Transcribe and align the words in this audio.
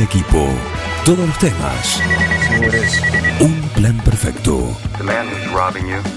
Equipo, 0.00 0.48
todos 1.04 1.18
los 1.18 1.38
temas. 1.38 2.02
Un 3.38 3.60
plan 3.74 3.98
perfecto. 3.98 4.74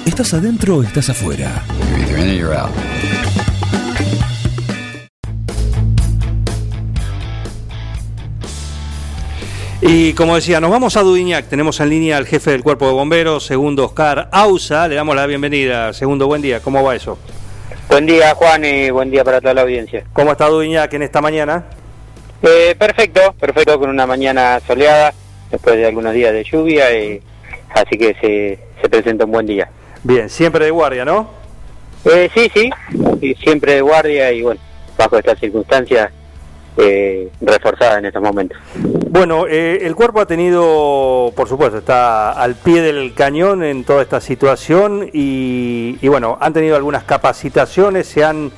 ¿Estás 0.06 0.34
adentro 0.34 0.78
o 0.78 0.84
estás 0.84 1.10
afuera? 1.10 1.62
Y 9.82 10.14
como 10.14 10.36
decía, 10.36 10.62
nos 10.62 10.72
vamos 10.72 10.96
a 10.96 11.02
Dudiñac. 11.02 11.48
Tenemos 11.50 11.82
en 11.82 11.90
línea 11.90 12.16
al 12.16 12.26
jefe 12.26 12.52
del 12.52 12.64
cuerpo 12.64 12.88
de 12.88 12.94
bomberos, 12.94 13.46
segundo 13.46 13.84
Oscar 13.86 14.30
Ausa. 14.32 14.88
Le 14.88 14.96
damos 14.96 15.14
la 15.14 15.26
bienvenida. 15.26 15.92
Segundo, 15.92 16.28
buen 16.28 16.42
día. 16.42 16.62
¿Cómo 16.62 16.82
va 16.84 16.96
eso? 16.96 17.18
Buen 17.90 18.06
día, 18.06 18.34
Juan, 18.34 18.64
y 18.64 18.92
buen 18.92 19.12
día 19.12 19.26
para 19.26 19.42
toda 19.42 19.54
la 19.54 19.62
audiencia. 19.64 20.06
¿Cómo 20.14 20.32
está 20.32 20.48
Dudiñac 20.48 20.94
en 20.94 21.04
esta 21.04 21.20
mañana? 21.20 21.66
Eh, 22.44 22.76
perfecto, 22.78 23.34
perfecto, 23.40 23.80
con 23.80 23.90
una 23.90 24.06
mañana 24.06 24.60
soleada, 24.68 25.14
después 25.50 25.78
de 25.78 25.86
algunos 25.86 26.14
días 26.14 26.34
de 26.34 26.44
lluvia, 26.44 26.92
y, 26.96 27.22
así 27.74 27.98
que 27.98 28.14
se, 28.20 28.60
se 28.82 28.90
presenta 28.90 29.24
un 29.24 29.32
buen 29.32 29.46
día. 29.46 29.70
Bien, 30.04 30.30
siempre 30.30 30.66
de 30.66 30.72
guardia, 30.72 31.06
¿no? 31.06 31.30
Eh, 32.04 32.30
sí, 32.34 32.52
sí, 32.54 32.70
sí, 33.22 33.36
siempre 33.42 33.76
de 33.76 33.82
guardia 33.82 34.32
y 34.34 34.42
bueno, 34.42 34.60
bajo 34.98 35.18
estas 35.18 35.40
circunstancias 35.40 36.12
eh, 36.76 37.30
reforzada 37.40 38.00
en 38.00 38.06
estos 38.08 38.22
momentos. 38.22 38.58
Bueno, 38.76 39.46
eh, 39.48 39.80
el 39.84 39.96
cuerpo 39.96 40.20
ha 40.20 40.26
tenido, 40.26 41.32
por 41.36 41.48
supuesto, 41.48 41.78
está 41.78 42.32
al 42.32 42.56
pie 42.56 42.82
del 42.82 43.14
cañón 43.14 43.64
en 43.64 43.86
toda 43.86 44.02
esta 44.02 44.20
situación 44.20 45.10
y, 45.14 45.98
y 46.02 46.08
bueno, 46.10 46.38
han 46.42 46.52
tenido 46.52 46.76
algunas 46.76 47.04
capacitaciones, 47.04 48.08
se 48.08 48.26
han, 48.26 48.52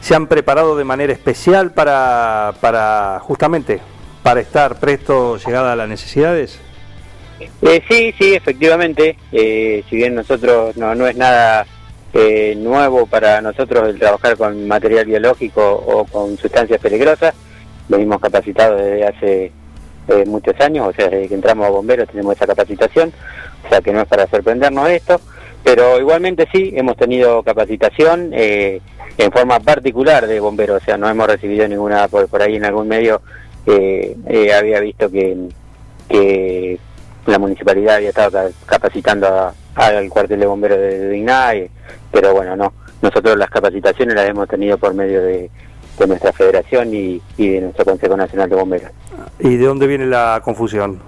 se 0.00 0.14
han 0.14 0.26
preparado 0.26 0.76
de 0.76 0.84
manera 0.84 1.12
especial 1.12 1.72
para, 1.72 2.54
para 2.60 3.18
justamente 3.20 3.80
para 4.22 4.40
estar 4.40 4.78
presto 4.78 5.38
llegada 5.38 5.72
a 5.72 5.76
las 5.76 5.88
necesidades. 5.88 6.60
Eh, 7.62 7.82
sí, 7.88 8.14
sí, 8.18 8.34
efectivamente, 8.34 9.16
eh, 9.32 9.84
si 9.88 9.96
bien 9.96 10.14
nosotros 10.14 10.76
no, 10.76 10.94
no 10.94 11.06
es 11.06 11.16
nada 11.16 11.66
eh, 12.12 12.54
nuevo 12.56 13.06
para 13.06 13.40
nosotros 13.40 13.88
el 13.88 13.98
trabajar 13.98 14.36
con 14.36 14.66
material 14.66 15.06
biológico 15.06 15.62
o 15.62 16.04
con 16.04 16.36
sustancias 16.36 16.80
peligrosas, 16.80 17.34
venimos 17.88 18.20
capacitados 18.20 18.80
desde 18.80 19.06
hace 19.06 19.52
eh, 20.08 20.24
muchos 20.26 20.58
años, 20.60 20.88
o 20.88 20.92
sea, 20.92 21.08
desde 21.08 21.28
que 21.28 21.34
entramos 21.34 21.66
a 21.66 21.70
bomberos 21.70 22.08
tenemos 22.08 22.34
esa 22.34 22.46
capacitación, 22.46 23.12
o 23.64 23.68
sea 23.68 23.80
que 23.80 23.92
no 23.92 24.00
es 24.00 24.08
para 24.08 24.26
sorprendernos 24.26 24.88
esto, 24.88 25.20
pero 25.62 26.00
igualmente 26.00 26.48
sí, 26.52 26.72
hemos 26.74 26.96
tenido 26.96 27.42
capacitación 27.42 28.32
en 29.18 29.30
forma 29.32 29.58
particular 29.60 30.26
de 30.26 30.40
bomberos, 30.40 30.80
o 30.80 30.84
sea, 30.84 30.96
no 30.96 31.08
hemos 31.08 31.26
recibido 31.26 31.66
ninguna, 31.68 32.08
por, 32.08 32.28
ahí 32.40 32.56
en 32.56 32.64
algún 32.64 32.88
medio 32.88 33.20
eh, 33.66 34.16
había 34.56 34.80
visto 34.80 35.10
que, 35.10 35.36
que 36.08 36.78
la 37.26 37.38
municipalidad 37.38 37.96
había 37.96 38.08
estado 38.10 38.30
ca- 38.30 38.50
capacitando 38.64 39.52
al 39.74 40.08
cuartel 40.08 40.40
de 40.40 40.46
bomberos 40.46 40.78
de 40.78 41.10
Dignay, 41.10 41.68
pero 42.10 42.32
bueno, 42.32 42.56
no, 42.56 42.72
nosotros 43.02 43.36
las 43.36 43.50
capacitaciones 43.50 44.14
las 44.14 44.28
hemos 44.28 44.48
tenido 44.48 44.78
por 44.78 44.94
medio 44.94 45.20
de, 45.22 45.50
de 45.98 46.06
nuestra 46.06 46.32
federación 46.32 46.94
y, 46.94 47.20
y 47.36 47.48
de 47.50 47.60
nuestro 47.60 47.84
Consejo 47.84 48.16
Nacional 48.16 48.48
de 48.48 48.56
Bomberos. 48.56 48.90
¿Y 49.40 49.56
de 49.56 49.66
dónde 49.66 49.86
viene 49.86 50.06
la 50.06 50.40
confusión? 50.44 51.00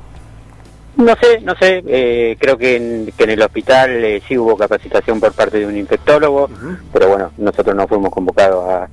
No 1.01 1.17
sé, 1.17 1.41
no 1.41 1.55
sé, 1.57 1.83
eh, 1.87 2.37
creo 2.39 2.59
que 2.59 2.77
en, 2.77 3.13
que 3.17 3.25
en 3.25 3.31
el 3.31 3.43
hospital 3.43 4.05
eh, 4.05 4.23
sí 4.29 4.37
hubo 4.37 4.55
capacitación 4.57 5.19
por 5.19 5.33
parte 5.33 5.59
de 5.59 5.67
un 5.67 5.77
infectólogo, 5.77 6.51
pero 6.93 7.09
bueno, 7.09 7.33
nosotros 7.39 7.75
no 7.75 7.89
fuimos 7.89 8.11
convocados 8.11 8.69
a, 8.69 8.89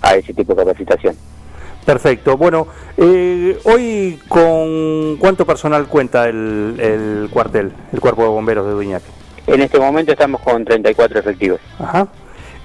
a 0.00 0.16
ese 0.16 0.32
tipo 0.32 0.54
de 0.54 0.64
capacitación. 0.64 1.14
Perfecto. 1.84 2.36
Bueno, 2.38 2.66
eh, 2.96 3.58
hoy 3.64 4.18
con 4.28 5.16
cuánto 5.18 5.44
personal 5.44 5.86
cuenta 5.86 6.28
el, 6.28 6.76
el 6.78 7.28
cuartel, 7.30 7.72
el 7.92 8.00
cuerpo 8.00 8.22
de 8.22 8.28
bomberos 8.28 8.66
de 8.66 8.72
Duñac. 8.72 9.02
En 9.46 9.60
este 9.60 9.78
momento 9.78 10.12
estamos 10.12 10.40
con 10.40 10.64
34 10.64 11.20
efectivos. 11.20 11.60
Ajá. 11.78 12.08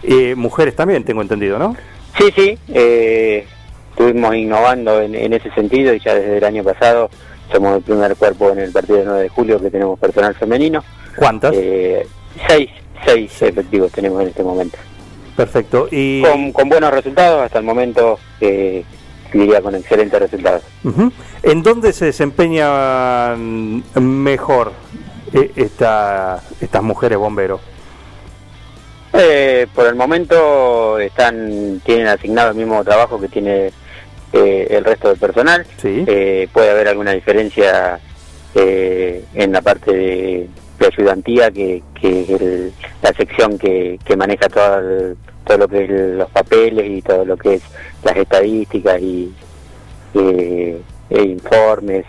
Eh, 0.04 0.36
mujeres 0.36 0.76
también, 0.76 1.04
tengo 1.04 1.22
entendido, 1.22 1.58
¿no? 1.60 1.76
Sí, 2.18 2.32
sí, 2.36 2.58
eh, 2.70 3.46
estuvimos 3.90 4.36
innovando 4.36 5.02
en, 5.02 5.16
en 5.16 5.34
ese 5.34 5.52
sentido 5.52 5.94
y 5.94 6.00
ya 6.00 6.16
desde 6.16 6.38
el 6.38 6.44
año 6.44 6.64
pasado 6.64 7.10
somos 7.52 7.78
el 7.78 7.84
primer 7.84 8.16
cuerpo 8.16 8.50
en 8.52 8.60
el 8.60 8.72
partido 8.72 8.98
del 8.98 9.08
9 9.08 9.24
de 9.24 9.30
julio 9.30 9.62
que 9.62 9.70
tenemos 9.70 10.00
personal 10.00 10.36
femenino. 10.36 10.84
¿Cuántas? 11.16 11.54
Eh, 11.56 12.08
seis, 12.48 12.70
seis 13.06 13.42
efectivos 13.42 13.92
tenemos 13.92 14.22
en 14.22 14.30
este 14.30 14.44
momento. 14.44 14.78
Perfecto. 15.36 15.88
Y 15.92 16.22
Con, 16.22 16.52
con 16.52 16.70
buenos 16.70 16.92
resultados, 16.92 17.44
hasta 17.44 17.60
el 17.60 17.66
momento 17.66 18.20
eh, 18.40 18.84
diría 19.34 19.62
con 19.62 19.76
excelentes 19.76 20.20
resultados. 20.20 20.64
¿en 21.44 21.64
dónde 21.64 21.94
se 21.94 22.06
desempeñan 22.06 23.84
mejor 23.96 24.72
eh, 25.34 25.52
esta, 25.56 26.42
estas 26.62 26.84
mujeres 26.84 27.18
bomberos? 27.18 27.62
Eh, 29.14 29.68
por 29.74 29.88
el 29.88 29.96
momento 29.96 31.00
están 31.00 31.82
tienen 31.86 32.08
asignado 32.08 32.52
el 32.52 32.56
mismo 32.58 32.84
trabajo 32.84 33.20
que 33.20 33.30
tiene 33.30 33.72
eh, 34.36 34.68
el 34.70 34.84
resto 34.84 35.08
del 35.10 35.18
personal. 35.18 35.66
Sí. 35.82 36.04
Eh, 36.08 36.48
puede 36.54 36.70
haber 36.72 36.88
alguna 36.90 37.12
diferencia 37.14 38.00
eh, 38.54 39.24
en 39.34 39.52
la 39.52 39.62
parte 39.62 39.92
de, 39.94 40.48
de 40.80 40.86
ayudantía, 40.88 41.50
que, 41.52 41.82
que 42.00 42.22
es 42.22 42.30
el- 42.30 42.74
la 43.02 43.12
sección 43.14 43.58
que, 43.58 44.00
que 44.06 44.16
maneja 44.16 44.48
todo, 44.50 44.80
el- 44.80 45.18
todo 45.46 45.58
lo 45.60 45.68
que 45.68 45.84
es 45.84 45.90
los 45.90 46.30
papeles 46.32 46.86
y 46.90 47.02
todo 47.02 47.24
lo 47.26 47.38
que 47.38 47.56
es 47.56 47.62
las 48.04 48.16
estadísticas 48.18 49.02
y 49.02 49.34
eh, 50.16 50.78
e 51.10 51.22
informes. 51.24 52.06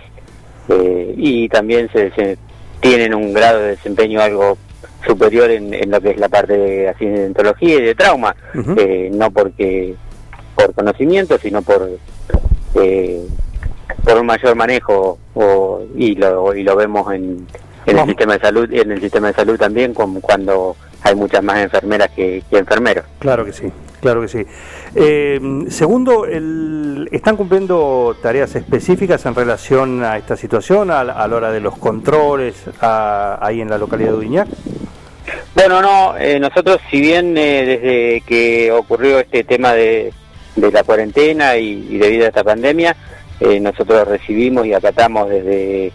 eh, 0.68 1.14
y 1.16 1.48
también 1.48 1.88
se, 1.92 2.10
se 2.12 2.38
tienen 2.80 3.14
un 3.14 3.32
grado 3.32 3.60
de 3.60 3.68
desempeño 3.76 4.20
algo 4.20 4.58
superior 5.06 5.50
en, 5.50 5.72
en 5.74 5.90
lo 5.90 6.00
que 6.00 6.10
es 6.10 6.18
la 6.18 6.28
parte 6.28 6.56
de 6.58 6.88
accidentología 6.88 7.76
y 7.76 7.82
de 7.82 7.94
trauma, 7.94 8.34
eh, 8.76 9.08
no 9.12 9.30
porque 9.30 9.94
por 10.56 10.72
conocimiento, 10.74 11.38
sino 11.38 11.62
por 11.62 11.88
eh, 12.80 13.22
por 14.04 14.18
un 14.18 14.26
mayor 14.26 14.54
manejo 14.54 15.18
o, 15.34 15.82
y 15.96 16.14
lo 16.16 16.54
y 16.54 16.62
lo 16.62 16.76
vemos 16.76 17.12
en, 17.12 17.46
en 17.86 17.98
el 17.98 18.06
sistema 18.06 18.34
de 18.34 18.40
salud 18.40 18.72
en 18.72 18.90
el 18.92 19.00
sistema 19.00 19.28
de 19.28 19.34
salud 19.34 19.56
también 19.58 19.94
como 19.94 20.20
cuando 20.20 20.76
hay 21.02 21.14
muchas 21.14 21.42
más 21.42 21.58
enfermeras 21.58 22.10
que, 22.16 22.42
que 22.50 22.58
enfermeros. 22.58 23.04
Claro 23.20 23.44
que 23.44 23.52
sí, 23.52 23.70
claro 24.00 24.20
que 24.22 24.28
sí. 24.28 24.44
Eh, 24.94 25.40
segundo, 25.68 26.24
el- 26.26 27.08
¿están 27.12 27.36
cumpliendo 27.36 28.16
tareas 28.20 28.56
específicas 28.56 29.24
en 29.26 29.34
relación 29.36 30.02
a 30.02 30.16
esta 30.16 30.36
situación, 30.36 30.90
a, 30.90 31.04
la- 31.04 31.12
a 31.12 31.28
la 31.28 31.36
hora 31.36 31.52
de 31.52 31.60
los 31.60 31.76
controles 31.78 32.56
a- 32.80 33.38
ahí 33.40 33.60
en 33.60 33.70
la 33.70 33.78
localidad 33.78 34.10
de 34.12 34.16
Udiñac? 34.16 34.48
Bueno, 35.54 35.80
no, 35.82 36.16
eh, 36.18 36.38
nosotros 36.40 36.78
si 36.90 37.00
bien 37.00 37.36
eh, 37.36 37.64
desde 37.64 38.20
que 38.26 38.72
ocurrió 38.72 39.18
este 39.20 39.44
tema 39.44 39.72
de, 39.74 40.12
de 40.56 40.72
la 40.72 40.82
cuarentena 40.82 41.56
y, 41.56 41.98
debido 41.98 42.24
a 42.24 42.28
esta 42.28 42.42
pandemia, 42.42 42.96
eh, 43.40 43.60
nosotros 43.60 44.08
recibimos 44.08 44.66
y 44.66 44.72
acatamos 44.72 45.28
desde 45.28 45.92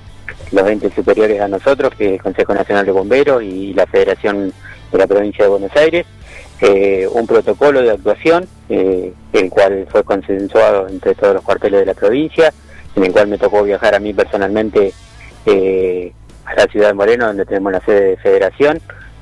los 0.52 0.68
entes 0.68 0.94
superiores 0.94 1.42
a 1.42 1.48
nosotros, 1.48 1.94
que 1.98 2.06
es 2.06 2.12
el 2.14 2.22
Consejo 2.22 2.54
Nacional 2.54 2.86
de 2.86 2.92
Bomberos 2.92 3.44
y 3.44 3.74
la 3.74 3.88
Federación 3.88 4.54
de 4.92 4.98
la 4.98 5.08
Provincia 5.08 5.46
de 5.46 5.50
Buenos 5.50 5.76
Aires, 5.76 6.06
eh, 6.62 7.08
un 7.12 7.26
protocolo 7.26 7.82
de 7.82 7.92
actuación, 7.92 8.48
eh, 8.70 9.14
el 9.34 9.50
cual 9.50 9.88
fue 9.90 10.04
consensuado 10.04 10.88
entre 10.88 11.16
todos 11.16 11.34
los 11.34 11.44
cuarteles 11.44 11.80
de 11.80 11.86
la 11.88 11.94
provincia, 11.94 12.54
en 12.96 13.06
el 13.06 13.12
cual 13.12 13.28
me 13.28 13.38
tocó 13.38 13.64
viajar 13.64 13.96
a 13.96 14.00
mí 14.00 14.14
personalmente 14.14 14.94
a 16.46 16.56
la 16.56 16.66
ciudad 16.72 16.90
de 16.90 16.94
Moreno, 16.94 17.28
donde 17.28 17.46
tenemos 17.46 17.72
la 17.72 17.82
sede 17.82 18.10
de 18.10 18.18
Federación, 18.18 18.80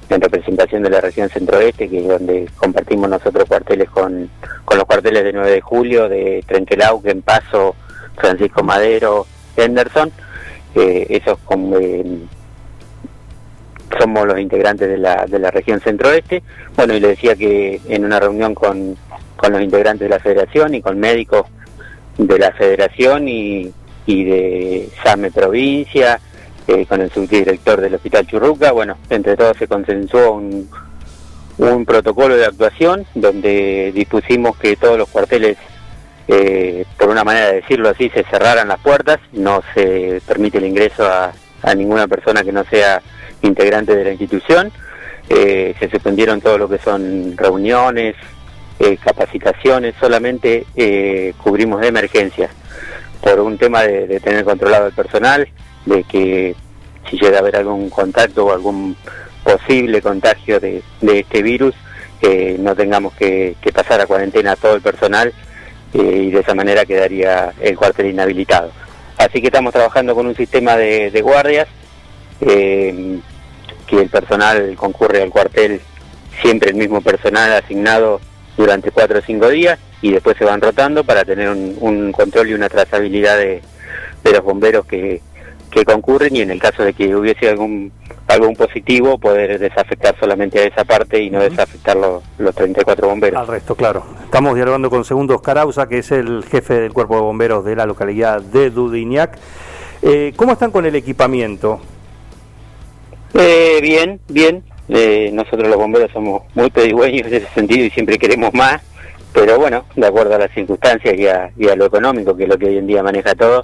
en 0.10 0.22
representación 0.22 0.84
de 0.84 0.90
la 0.90 1.02
región 1.02 1.30
centro-oeste, 1.30 1.88
que 1.88 2.00
es 2.00 2.08
donde 2.08 2.50
compartimos 2.58 3.10
nosotros 3.10 3.46
cuarteles 3.48 3.90
con, 3.90 4.30
con 4.66 4.78
los 4.78 4.86
cuarteles 4.86 5.24
de 5.24 5.34
9 5.34 5.52
de 5.52 5.62
julio, 5.62 6.10
de 6.10 6.44
Trenquelauquen, 6.48 7.22
Paso, 7.22 7.76
Francisco 8.16 8.64
Madero, 8.64 9.28
Henderson. 9.56 10.12
Eh, 10.76 11.08
esos 11.10 11.38
como, 11.40 11.78
eh, 11.78 12.04
somos 14.00 14.28
los 14.28 14.40
integrantes 14.40 14.88
de 14.88 14.98
la, 14.98 15.26
de 15.28 15.40
la 15.40 15.52
región 15.52 15.80
centro-oeste. 15.80 16.44
Bueno, 16.76 16.94
y 16.94 17.00
le 17.00 17.10
decía 17.10 17.36
que 17.36 17.80
en 17.88 18.06
una 18.06 18.20
reunión 18.20 18.56
con, 18.56 18.96
con 19.36 19.52
los 19.52 19.62
integrantes 19.62 20.08
de 20.08 20.16
la 20.16 20.20
federación 20.20 20.76
y 20.76 20.82
con 20.82 21.00
médicos 21.00 21.46
de 22.18 22.38
la 22.38 22.52
federación 22.52 23.28
y, 23.28 23.72
y 24.06 24.24
de 24.24 24.90
SAME 25.04 25.32
provincia, 25.32 26.20
con 26.88 27.02
el 27.02 27.12
subdirector 27.12 27.82
del 27.82 27.96
Hospital 27.96 28.28
Churruca, 28.28 28.72
bueno, 28.72 28.98
entre 29.10 29.36
todos 29.36 29.58
se 29.58 29.68
consensuó 29.68 30.34
un, 30.34 30.70
un 31.60 31.86
protocolo 31.86 32.38
de 32.38 32.46
actuación 32.46 33.06
donde 33.14 33.92
dispusimos 33.94 34.58
que 34.58 34.78
todos 34.78 34.98
los 34.98 35.10
cuarteles, 35.10 35.58
eh, 36.28 36.86
por 36.98 37.10
una 37.10 37.24
manera 37.24 37.48
de 37.48 37.56
decirlo 37.56 37.90
así, 37.90 38.10
se 38.10 38.24
cerraran 38.24 38.70
las 38.70 38.80
puertas, 38.80 39.20
no 39.34 39.62
se 39.74 40.22
permite 40.26 40.58
el 40.58 40.66
ingreso 40.66 41.06
a, 41.06 41.34
ninguna 41.76 42.08
persona 42.08 42.42
que 42.44 42.54
no 42.54 42.64
sea 42.64 43.02
integrante 43.42 43.94
de 43.94 44.06
la 44.06 44.12
institución, 44.12 44.72
eh, 45.28 45.76
se 45.78 45.90
suspendieron 45.90 46.40
todo 46.40 46.58
lo 46.58 46.70
que 46.70 46.78
son 46.78 47.36
reuniones, 47.36 48.16
eh, 48.80 48.98
capacitaciones, 48.98 49.94
solamente 50.00 50.66
cubrimos 51.38 51.82
de 51.82 51.88
emergencias. 51.88 52.52
por 53.22 53.42
un 53.42 53.58
tema 53.58 53.84
de, 53.84 54.22
tener 54.22 54.46
controlado 54.46 54.88
el 54.88 54.94
personal, 54.94 55.50
de 55.90 56.04
que 56.04 56.56
si 57.10 57.18
llega 57.18 57.38
a 57.38 57.40
haber 57.42 57.58
algún 57.58 57.90
contacto 57.90 58.46
o 58.46 58.54
algún 58.54 58.96
posible 59.44 60.02
contagio 60.02 60.60
de, 60.60 60.84
este 61.02 61.42
virus, 61.42 61.76
eh, 62.22 62.58
no 62.60 62.76
tengamos 62.76 63.14
que, 63.14 63.56
pasar 63.74 64.02
a 64.02 64.06
cuarentena 64.06 64.52
a 64.52 64.56
todo 64.56 64.76
el 64.76 64.82
personal 64.82 65.34
eh, 65.94 66.24
y 66.28 66.32
de 66.32 66.40
esa 66.40 66.54
manera 66.54 66.86
quedaría 66.86 67.54
el 67.60 67.78
cuartel 67.78 68.08
inhabilitado. 68.08 68.72
Así 69.18 69.42
que 69.42 69.48
estamos 69.48 69.74
trabajando 69.74 70.16
con 70.16 70.28
un 70.28 70.36
sistema 70.36 70.78
de, 70.78 71.22
guardias, 71.22 71.68
eh, 72.42 73.20
que 73.88 74.02
el 74.02 74.10
personal 74.10 74.76
concurre 74.76 75.22
al 75.22 75.30
cuartel, 75.30 75.82
siempre 76.42 76.70
el 76.70 76.78
mismo 76.78 77.02
personal 77.02 77.52
asignado 77.54 78.22
durante 78.56 78.92
cuatro 78.92 79.20
o 79.20 79.22
cinco 79.22 79.50
días 79.50 79.80
y 80.02 80.12
después 80.12 80.38
se 80.38 80.46
van 80.46 80.62
rotando 80.62 81.04
para 81.04 81.26
tener 81.26 81.50
un, 81.50 82.12
control 82.12 82.50
y 82.50 82.54
una 82.54 82.70
trazabilidad 82.70 83.38
de, 83.38 83.62
los 84.24 84.44
bomberos 84.44 84.86
que, 84.86 85.22
concurren 85.86 86.36
y 86.36 86.42
en 86.42 86.52
el 86.52 86.60
caso 86.60 86.84
de 86.84 86.94
que 86.94 87.16
hubiese 87.16 87.50
algún 87.50 87.92
algún 88.28 88.56
positivo 88.56 89.18
poder 89.18 89.58
desafectar 89.58 90.16
solamente 90.20 90.60
a 90.60 90.64
esa 90.66 90.84
parte 90.84 91.22
y 91.22 91.32
no 91.32 91.40
desafectar 91.40 91.98
los, 91.98 92.24
los 92.38 92.54
34 92.54 93.08
bomberos. 93.08 93.40
Al 93.40 93.48
resto, 93.48 93.76
claro. 93.76 94.04
Estamos 94.24 94.54
dialogando 94.54 94.90
con 94.90 95.04
Segundo 95.04 95.42
Carauza, 95.42 95.90
que 95.90 96.00
es 96.00 96.12
el 96.12 96.44
jefe 96.44 96.76
del 96.76 96.94
cuerpo 96.94 97.16
de 97.16 97.22
bomberos 97.22 97.66
de 97.66 97.76
la 97.76 97.88
localidad 97.88 98.42
de 98.42 98.70
Dudignac. 98.70 99.38
Eh, 100.04 100.34
¿Cómo 100.36 100.52
están 100.52 100.70
con 100.70 100.86
el 100.86 100.96
equipamiento? 100.96 101.80
Eh, 103.34 103.80
bien, 103.82 104.20
bien. 104.28 104.64
Eh, 104.90 105.32
nosotros 105.34 105.68
los 105.68 105.78
bomberos 105.78 106.12
somos 106.12 106.44
muy 106.54 106.70
pedigüeños 106.70 107.28
en 107.28 107.34
ese 107.34 107.48
sentido 107.54 107.86
y 107.86 107.90
siempre 107.90 108.18
queremos 108.18 108.54
más 108.54 108.82
pero 109.34 109.60
bueno, 109.60 109.86
de 109.96 110.08
acuerdo 110.08 110.36
a 110.36 110.40
las 110.40 110.52
circunstancias 110.52 111.16
y 111.56 111.68
a, 111.68 111.76
lo 111.76 111.86
económico, 111.86 112.36
que 112.36 112.44
es 112.44 112.50
lo 112.50 112.58
que 112.58 112.68
hoy 112.68 112.78
en 112.78 112.88
día 112.88 113.04
maneja 113.04 113.36
todo, 113.36 113.62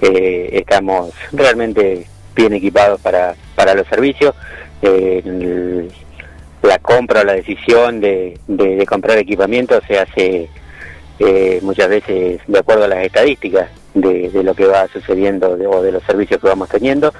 eh, 0.00 0.48
estamos 0.52 1.12
realmente 1.32 2.06
bien 2.34 2.52
equipados 2.52 3.00
para, 3.00 3.34
para 3.54 3.74
los 3.74 3.86
servicios. 3.88 4.34
Eh, 4.82 5.88
la 6.62 6.78
compra 6.78 7.20
o 7.20 7.24
la 7.24 7.34
decisión 7.34 8.00
de, 8.00 8.38
comprar 8.88 9.18
equipamiento 9.18 9.80
se 9.86 9.98
hace 9.98 10.48
eh, 11.18 11.60
muchas 11.62 11.88
veces 11.88 12.40
de 12.46 12.58
acuerdo 12.58 12.84
a 12.84 12.88
las 12.88 13.04
estadísticas 13.04 13.70
de, 13.94 14.30
lo 14.42 14.54
que 14.54 14.66
va 14.66 14.88
sucediendo 14.88 15.50
o 15.50 15.82
de 15.82 15.92
los 15.92 16.02
servicios 16.02 16.40
que 16.40 16.48
vamos 16.48 16.68
teniendo. 16.68 17.12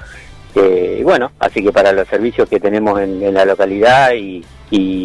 y 0.54 1.02
bueno, 1.02 1.30
así 1.38 1.62
que 1.62 1.72
para 1.72 1.92
los 1.92 2.08
servicios 2.08 2.48
que 2.48 2.60
tenemos 2.60 3.00
en, 3.00 3.32
la 3.32 3.44
localidad 3.44 4.12
y, 4.14 4.44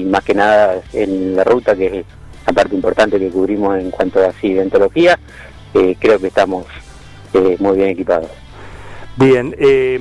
más 0.05 0.23
que 0.23 0.33
nada 0.33 0.81
en 0.93 1.35
la 1.35 1.43
ruta 1.43 1.75
que 1.75 1.99
es 1.99 2.05
la 2.47 2.53
parte 2.53 2.75
importante 2.75 3.19
que 3.19 3.29
cubrimos 3.29 3.77
en 3.77 3.91
cuanto 3.91 4.19
a 4.19 4.29
accidentología, 4.29 5.19
eh, 5.73 5.95
creo 5.99 6.19
que 6.19 6.27
estamos 6.27 6.65
eh, 7.33 7.55
muy 7.59 7.77
bien 7.77 7.89
equipados. 7.89 8.29
Bien, 9.17 9.53
eh, 9.59 9.99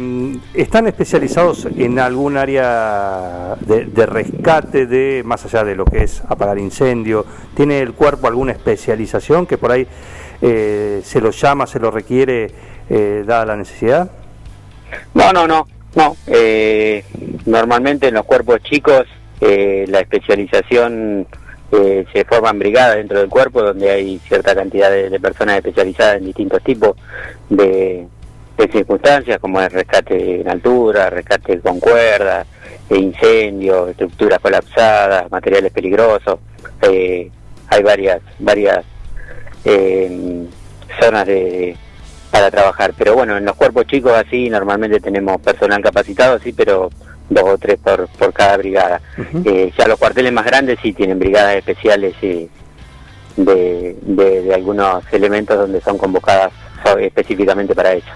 ¿están 0.55 0.87
especializados 0.87 1.67
en 1.77 1.99
algún 1.99 2.37
área 2.37 3.57
de, 3.61 4.07
rescate 4.07 4.87
de, 4.87 5.23
más 5.25 5.45
allá 5.45 5.65
de 5.65 5.75
lo 5.75 5.85
que 5.85 6.05
es 6.05 6.23
apagar 6.29 6.59
incendio? 6.59 7.27
¿Tiene 7.55 7.81
el 7.81 7.93
cuerpo 7.93 8.29
alguna 8.29 8.53
especialización 8.53 9.47
que 9.47 9.59
por 9.59 9.73
ahí 9.73 9.87
se 10.41 11.21
lo 11.21 11.33
llama, 11.33 11.67
se 11.67 11.81
lo 11.81 11.91
requiere, 11.91 12.51
dada 12.89 13.45
la 13.45 13.57
necesidad? 13.57 14.11
No, 15.13 15.33
no, 15.33 15.47
no, 15.47 15.67
no. 15.97 16.17
normalmente 17.47 18.09
en 18.09 18.15
los 18.15 18.25
cuerpos 18.25 18.63
chicos 18.63 19.07
la 19.41 20.01
especialización 20.01 21.27
eh, 21.73 22.05
se 22.13 22.25
forman 22.25 22.59
brigadas 22.59 22.97
dentro 22.97 23.19
del 23.19 23.29
cuerpo 23.29 23.63
donde 23.63 23.91
hay 23.91 24.19
cierta 24.19 24.55
cantidad 24.55 24.91
de, 24.91 25.21
personas 25.21 25.57
especializadas 25.57 26.17
en 26.17 26.25
distintos 26.27 26.63
tipos 26.63 26.97
de, 27.49 28.07
circunstancias, 28.71 29.39
como 29.41 29.59
el 29.61 29.71
rescate 29.71 30.43
en 30.43 30.49
altura, 30.49 31.09
rescate 31.09 31.61
con 31.61 31.81
cuerdas, 31.81 32.47
e 32.91 32.97
incendios, 32.99 33.91
estructuras 33.91 34.39
colapsadas, 34.39 35.31
materiales 35.31 35.73
peligrosos. 35.73 36.41
Eh, 36.83 37.31
hay 37.69 37.83
varias, 37.83 38.21
varias 38.39 38.85
eh, 39.65 40.47
zonas 41.01 41.27
de, 41.27 41.75
para 42.31 42.51
trabajar. 42.51 42.95
Pero 42.97 43.15
bueno, 43.15 43.37
en 43.37 43.45
los 43.45 43.57
cuerpos 43.57 43.87
chicos 43.87 44.13
así 44.13 44.49
normalmente 44.51 45.01
tenemos 45.01 45.41
personal 45.41 45.83
capacitado, 45.83 46.39
sí, 46.39 46.53
pero 46.53 46.91
dos 47.31 47.45
o 47.45 47.59
tres 47.59 47.79
por, 47.79 48.09
por 48.09 48.33
cada 48.33 48.57
brigada. 48.59 49.01
Eh, 49.45 49.73
ya 49.79 49.87
los 49.87 49.99
cuarteles 49.99 50.33
más 50.33 50.45
grandes 50.45 50.79
sí 50.83 50.93
tienen 50.93 51.19
brigadas 51.19 51.57
especiales 51.57 52.15
de, 52.21 52.49
de, 53.37 54.53
algunos 54.55 55.03
elementos 55.13 55.57
donde 55.57 55.81
son 55.81 55.97
convocadas 55.97 56.53
específicamente 57.01 57.75
para 57.75 57.95
eso. 57.95 58.09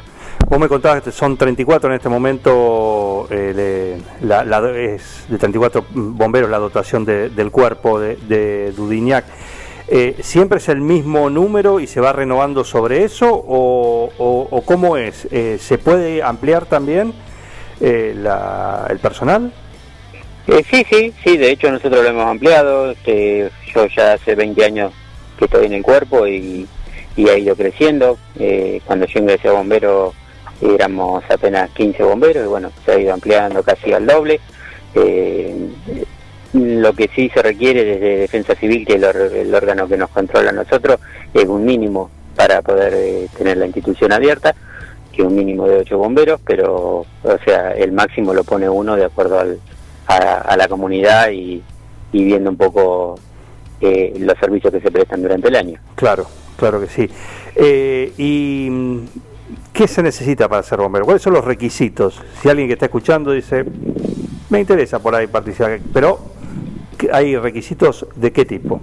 Vos 0.48 0.58
me 0.58 0.68
contabas 0.68 1.02
que 1.02 1.12
son 1.12 1.36
34 1.38 1.88
en 1.88 1.96
este 1.96 2.08
momento, 2.08 3.26
eh, 3.30 3.54
de, 3.54 4.26
la, 4.26 4.42
es 4.76 5.24
de 5.28 5.38
34 5.38 5.86
bomberos 5.94 6.50
la 6.50 6.58
dotación 6.58 7.04
del 7.04 7.50
cuerpo 7.50 7.98
de, 7.98 8.16
de 8.28 8.72
Dudignac. 8.72 9.24
Eh, 9.86 10.16
¿Siempre 10.20 10.58
es 10.58 10.68
el 10.68 10.80
mismo 10.80 11.30
número 11.30 11.78
y 11.78 11.86
se 11.86 12.00
va 12.00 12.12
renovando 12.12 12.64
sobre 12.64 13.04
eso? 13.04 13.28
¿O, 13.32 14.10
o, 14.18 14.62
cómo 14.62 14.96
es? 14.96 15.28
¿Se 15.60 15.78
puede 15.78 16.22
ampliar 16.22 16.66
también? 16.66 17.14
Eh, 17.80 18.14
la, 18.16 18.86
el 18.90 18.98
personal? 18.98 19.52
Eh, 20.46 20.62
sí, 20.70 20.84
sí, 20.90 21.12
sí, 21.24 21.36
de 21.38 21.50
hecho 21.50 21.70
nosotros 21.70 22.02
lo 22.02 22.10
hemos 22.10 22.26
ampliado. 22.26 22.90
Este, 22.90 23.50
yo 23.74 23.86
ya 23.86 24.14
hace 24.14 24.34
20 24.34 24.64
años 24.64 24.92
que 25.38 25.46
estoy 25.46 25.66
en 25.66 25.72
el 25.72 25.82
cuerpo 25.82 26.26
y, 26.26 26.66
y 27.16 27.28
ha 27.28 27.38
ido 27.38 27.56
creciendo. 27.56 28.18
Eh, 28.38 28.80
cuando 28.84 29.06
yo 29.06 29.20
ingresé 29.20 29.48
a 29.48 29.52
bombero 29.52 30.12
éramos 30.60 31.22
apenas 31.28 31.70
15 31.70 32.02
bomberos 32.04 32.44
y 32.44 32.48
bueno, 32.48 32.70
se 32.84 32.92
ha 32.92 32.98
ido 32.98 33.14
ampliando 33.14 33.62
casi 33.62 33.92
al 33.92 34.06
doble. 34.06 34.40
Eh, 34.94 35.54
lo 36.52 36.92
que 36.92 37.10
sí 37.14 37.30
se 37.34 37.42
requiere 37.42 37.84
desde 37.84 38.18
Defensa 38.18 38.54
Civil, 38.54 38.86
que 38.86 38.94
es 38.94 39.02
el, 39.02 39.54
órgano 39.54 39.88
que 39.88 39.96
nos 39.96 40.10
controla 40.10 40.50
a 40.50 40.52
nosotros, 40.52 41.00
es 41.32 41.46
un 41.46 41.64
mínimo 41.64 42.10
para 42.36 42.62
poder 42.62 43.28
tener 43.36 43.56
la 43.56 43.66
institución 43.66 44.12
abierta 44.12 44.54
que 45.14 45.22
un 45.22 45.34
mínimo 45.34 45.66
de 45.66 45.78
ocho 45.78 45.98
bomberos, 45.98 46.40
pero 46.44 47.06
o 47.22 47.38
sea, 47.44 47.72
el 47.72 47.92
máximo 47.92 48.34
lo 48.34 48.44
pone 48.44 48.68
uno 48.68 48.96
de 48.96 49.04
acuerdo 49.04 49.38
al, 49.38 49.58
a, 50.06 50.56
la 50.56 50.68
comunidad 50.68 51.30
y, 51.30 51.62
viendo 52.12 52.50
un 52.50 52.56
poco 52.56 53.18
eh, 53.80 54.14
los 54.18 54.38
servicios 54.38 54.72
que 54.72 54.80
se 54.80 54.90
prestan 54.90 55.22
durante 55.22 55.48
el 55.48 55.56
año. 55.56 55.80
Claro, 55.96 56.26
claro 56.56 56.80
que 56.80 56.86
sí. 56.86 57.08
Eh, 57.56 58.12
¿Y 58.16 58.70
qué 59.72 59.88
se 59.88 60.02
necesita 60.02 60.48
para 60.48 60.62
ser 60.62 60.78
bombero? 60.78 61.04
¿Cuáles 61.04 61.22
son 61.22 61.32
los 61.32 61.44
requisitos? 61.44 62.20
Si 62.40 62.48
alguien 62.48 62.68
que 62.68 62.74
está 62.74 62.86
escuchando 62.86 63.32
dice, 63.32 63.64
me 64.50 64.60
interesa 64.60 65.00
por 65.00 65.14
ahí 65.14 65.26
participar, 65.26 65.80
pero 65.92 66.20
¿hay 67.12 67.36
requisitos 67.36 68.06
de 68.14 68.32
qué 68.32 68.44
tipo? 68.44 68.80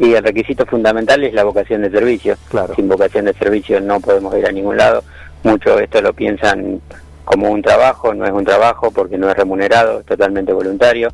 Y 0.00 0.14
el 0.14 0.22
requisito 0.22 0.64
fundamental 0.64 1.24
es 1.24 1.34
la 1.34 1.44
vocación 1.44 1.82
de 1.82 1.90
servicio. 1.90 2.36
Claro. 2.48 2.74
Sin 2.74 2.88
vocación 2.88 3.24
de 3.24 3.34
servicio 3.34 3.80
no 3.80 4.00
podemos 4.00 4.36
ir 4.36 4.46
a 4.46 4.52
ningún 4.52 4.76
lado. 4.76 5.02
Muchos 5.42 5.80
esto 5.80 6.00
lo 6.00 6.12
piensan 6.12 6.80
como 7.24 7.50
un 7.50 7.60
trabajo, 7.60 8.14
no 8.14 8.24
es 8.24 8.32
un 8.32 8.44
trabajo 8.44 8.90
porque 8.90 9.18
no 9.18 9.30
es 9.30 9.36
remunerado, 9.36 10.00
es 10.00 10.06
totalmente 10.06 10.52
voluntario. 10.52 11.10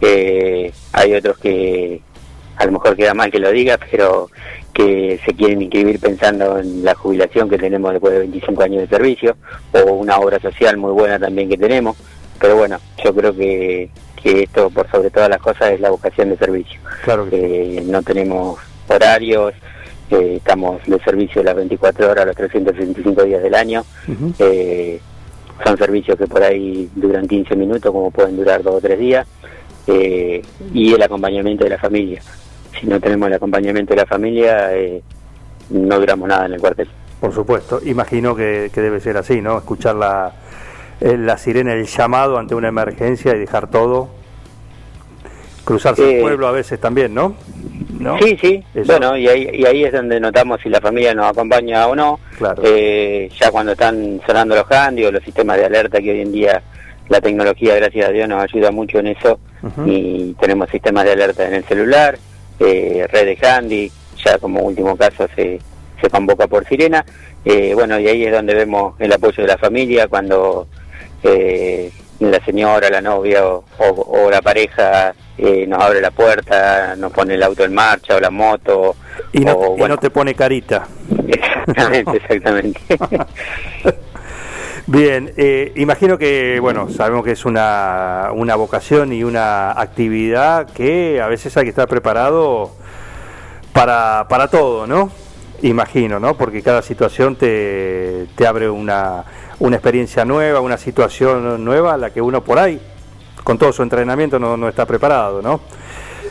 Eh, 0.00 0.70
hay 0.92 1.14
otros 1.14 1.38
que 1.38 2.02
a 2.56 2.66
lo 2.66 2.72
mejor 2.72 2.96
queda 2.96 3.14
mal 3.14 3.30
que 3.30 3.38
lo 3.38 3.50
diga, 3.50 3.78
pero 3.90 4.28
que 4.72 5.20
se 5.24 5.32
quieren 5.34 5.62
inscribir 5.62 5.98
pensando 6.00 6.58
en 6.58 6.84
la 6.84 6.94
jubilación 6.94 7.48
que 7.48 7.58
tenemos 7.58 7.92
después 7.92 8.12
de 8.12 8.20
25 8.20 8.62
años 8.62 8.82
de 8.82 8.88
servicio, 8.88 9.36
o 9.72 9.92
una 9.92 10.18
obra 10.18 10.38
social 10.40 10.76
muy 10.76 10.92
buena 10.92 11.18
también 11.18 11.48
que 11.48 11.56
tenemos. 11.56 11.96
Pero 12.40 12.56
bueno, 12.56 12.78
yo 13.02 13.14
creo 13.14 13.34
que 13.34 13.88
que 14.24 14.44
esto 14.44 14.70
por 14.70 14.90
sobre 14.90 15.10
todas 15.10 15.28
las 15.28 15.38
cosas 15.38 15.72
es 15.72 15.80
la 15.80 15.90
vocación 15.90 16.30
de 16.30 16.38
servicio. 16.38 16.80
Claro 17.04 17.28
que 17.28 17.82
no 17.86 18.02
tenemos 18.02 18.58
horarios, 18.88 19.52
eh, 20.10 20.36
estamos 20.36 20.80
de 20.86 20.98
servicio 21.00 21.42
las 21.42 21.54
24 21.54 22.10
horas, 22.10 22.26
los 22.26 22.36
365 22.36 23.22
días 23.22 23.42
del 23.42 23.54
año. 23.54 23.84
Eh, 24.38 24.98
son 25.62 25.76
servicios 25.76 26.16
que 26.16 26.26
por 26.26 26.42
ahí 26.42 26.88
duran 26.94 27.28
15 27.28 27.54
minutos, 27.54 27.92
como 27.92 28.10
pueden 28.10 28.36
durar 28.36 28.62
dos 28.62 28.76
o 28.76 28.80
tres 28.80 28.98
días. 28.98 29.26
Eh, 29.86 30.42
y 30.72 30.94
el 30.94 31.02
acompañamiento 31.02 31.64
de 31.64 31.70
la 31.70 31.78
familia. 31.78 32.22
Si 32.80 32.86
no 32.86 32.98
tenemos 32.98 33.28
el 33.28 33.34
acompañamiento 33.34 33.92
de 33.92 34.00
la 34.00 34.06
familia, 34.06 34.70
no 35.68 36.00
duramos 36.00 36.26
nada 36.26 36.46
en 36.46 36.54
el 36.54 36.60
cuartel. 36.60 36.88
Por 37.20 37.32
supuesto, 37.34 37.80
imagino 37.84 38.34
que, 38.34 38.70
que 38.72 38.80
debe 38.80 39.00
ser 39.00 39.18
así, 39.18 39.42
¿no? 39.42 39.58
Escuchar 39.58 39.96
la, 39.96 40.32
la 41.00 41.36
sirena, 41.38 41.72
el 41.72 41.86
llamado 41.86 42.38
ante 42.38 42.54
una 42.54 42.68
emergencia 42.68 43.34
y 43.34 43.38
dejar 43.38 43.70
todo. 43.70 44.08
Cruzarse 45.64 46.02
el 46.04 46.18
eh, 46.18 46.20
pueblo 46.20 46.46
a 46.46 46.52
veces 46.52 46.78
también, 46.78 47.14
¿no? 47.14 47.34
Sí, 48.20 48.36
sí. 48.40 48.62
Bueno, 48.84 49.16
y 49.16 49.28
ahí, 49.28 49.48
y 49.54 49.64
ahí 49.64 49.84
es 49.84 49.92
donde 49.92 50.20
notamos 50.20 50.60
si 50.62 50.68
la 50.68 50.80
familia 50.80 51.14
nos 51.14 51.26
acompaña 51.26 51.86
o 51.86 51.96
no. 51.96 52.20
Claro. 52.36 52.62
Eh, 52.64 53.30
ya 53.40 53.50
cuando 53.50 53.72
están 53.72 54.20
sonando 54.26 54.54
los 54.54 54.70
handy 54.70 55.06
o 55.06 55.12
los 55.12 55.22
sistemas 55.22 55.56
de 55.56 55.64
alerta 55.64 56.00
que 56.00 56.10
hoy 56.10 56.20
en 56.20 56.32
día 56.32 56.62
la 57.08 57.20
tecnología, 57.20 57.76
gracias 57.76 58.08
a 58.08 58.12
Dios, 58.12 58.28
nos 58.28 58.42
ayuda 58.42 58.70
mucho 58.70 58.98
en 58.98 59.08
eso. 59.08 59.38
Y 59.86 60.34
tenemos 60.34 60.68
sistemas 60.68 61.04
de 61.04 61.12
alerta 61.12 61.46
en 61.46 61.54
el 61.54 61.64
celular, 61.64 62.18
eh, 62.60 63.06
red 63.10 63.24
de 63.24 63.46
handy. 63.46 63.90
Ya 64.22 64.38
como 64.38 64.60
último 64.60 64.94
caso 64.96 65.26
se, 65.34 65.58
se 66.00 66.10
convoca 66.10 66.46
por 66.46 66.66
sirena. 66.66 67.02
bueno, 67.74 67.98
y 67.98 68.06
ahí 68.06 68.24
es 68.26 68.32
donde 68.32 68.54
vemos 68.54 68.94
el 68.98 69.10
apoyo 69.10 69.42
de 69.42 69.48
la 69.48 69.56
familia 69.56 70.08
cuando 70.08 70.68
la 72.20 72.44
señora, 72.44 72.90
la 72.90 73.00
novia 73.00 73.44
o, 73.46 74.30
la 74.30 74.42
pareja 74.42 75.14
nos 75.66 75.82
abre 75.82 76.00
la 76.00 76.10
puerta, 76.10 76.94
nos 76.96 77.12
pone 77.12 77.34
el 77.34 77.42
auto 77.42 77.64
en 77.64 77.74
marcha 77.74 78.16
o 78.16 78.20
la 78.20 78.30
moto. 78.30 78.96
Y 79.32 79.40
no, 79.40 79.76
no 79.76 79.98
te 79.98 80.10
pone 80.10 80.34
carita. 80.34 80.86
Exactamente, 81.26 82.16
exactamente. 82.16 82.80
Bien, 84.86 85.32
eh, 85.38 85.72
imagino 85.76 86.18
que, 86.18 86.58
bueno, 86.60 86.90
sabemos 86.90 87.24
que 87.24 87.30
es 87.30 87.46
una, 87.46 88.28
una 88.34 88.54
vocación 88.54 89.14
y 89.14 89.24
una 89.24 89.70
actividad 89.72 90.70
que 90.70 91.22
a 91.22 91.26
veces 91.26 91.56
hay 91.56 91.64
que 91.64 91.70
estar 91.70 91.88
preparado 91.88 92.70
para, 93.72 94.26
para 94.28 94.48
todo, 94.48 94.86
¿no? 94.86 95.10
Imagino, 95.62 96.20
¿no? 96.20 96.36
Porque 96.36 96.62
cada 96.62 96.82
situación 96.82 97.36
te, 97.36 98.26
te 98.36 98.46
abre 98.46 98.68
una, 98.68 99.24
una 99.58 99.76
experiencia 99.76 100.24
nueva, 100.24 100.60
una 100.60 100.76
situación 100.76 101.64
nueva 101.64 101.96
la 101.96 102.10
que 102.10 102.20
uno 102.20 102.42
por 102.42 102.58
ahí, 102.58 102.80
con 103.42 103.58
todo 103.58 103.72
su 103.72 103.82
entrenamiento, 103.82 104.38
no, 104.38 104.56
no 104.56 104.68
está 104.68 104.86
preparado, 104.86 105.42
¿no? 105.42 105.60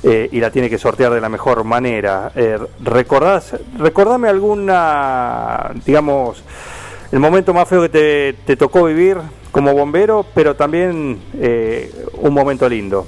Eh, 0.04 0.28
y 0.34 0.40
la 0.42 0.52
tiene 0.52 0.70
que 0.70 0.78
sortear 0.78 1.14
de 1.14 1.22
la 1.22 1.30
mejor 1.30 1.64
manera. 1.64 2.32
Eh, 2.36 2.58
¿recordás, 2.82 3.56
recordame 3.78 4.28
alguna, 4.28 5.72
digamos, 5.86 6.44
el 7.14 7.20
momento 7.20 7.54
más 7.54 7.70
feo 7.70 7.82
que 7.84 8.36
te, 8.46 8.56
tocó 8.58 8.86
vivir 8.86 9.18
como 9.52 9.74
bombero, 9.74 10.26
pero 10.34 10.56
también 10.56 11.22
eh, 11.40 11.90
un 12.14 12.34
momento 12.34 12.68
lindo. 12.68 13.06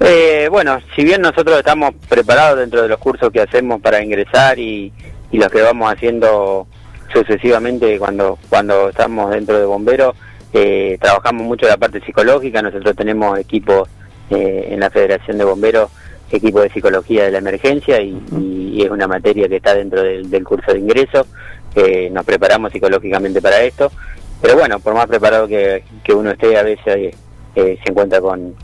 Eh, 0.00 0.48
bueno, 0.50 0.78
si 0.96 1.04
bien 1.04 1.22
nosotros 1.22 1.56
estamos 1.56 1.94
preparados 2.08 2.58
dentro 2.58 2.82
de 2.82 2.88
los 2.88 2.98
cursos 2.98 3.30
que 3.30 3.40
hacemos 3.40 3.80
para 3.80 4.02
ingresar 4.02 4.58
y, 4.58 4.92
y 5.30 5.38
los 5.38 5.48
que 5.48 5.62
vamos 5.62 5.92
haciendo 5.92 6.66
sucesivamente 7.12 7.98
cuando 7.98 8.38
cuando 8.48 8.88
estamos 8.88 9.30
dentro 9.30 9.58
de 9.58 9.64
bomberos, 9.64 10.14
eh, 10.52 10.98
trabajamos 11.00 11.42
mucho 11.46 11.66
la 11.66 11.76
parte 11.76 12.00
psicológica, 12.00 12.62
nosotros 12.62 12.94
tenemos 12.96 13.38
equipos 13.38 13.88
en 14.30 14.80
la 14.80 14.88
Federación 14.88 15.36
de 15.36 15.44
Bomberos, 15.44 15.90
equipo 16.30 16.62
de 16.62 16.70
psicología 16.70 17.24
de 17.24 17.32
la 17.32 17.38
emergencia 17.38 18.00
y, 18.00 18.80
es 18.82 18.88
una 18.88 19.06
materia 19.06 19.46
que 19.46 19.56
está 19.56 19.74
dentro 19.74 20.02
del 20.02 20.44
curso 20.44 20.72
de 20.72 20.78
ingreso 20.78 21.26
nos 22.10 22.24
preparamos 22.24 22.72
psicológicamente 22.72 23.40
para 23.40 23.62
esto, 23.62 23.90
pero 24.40 24.56
bueno, 24.56 24.78
por 24.80 24.94
más 24.94 25.06
preparado 25.06 25.46
que, 25.48 25.82
uno 26.14 26.30
esté, 26.32 26.56
a 26.56 26.62
veces 26.62 27.14
eh, 27.54 27.78
se 27.82 27.90
encuentra 27.90 28.20
con, 28.20 28.54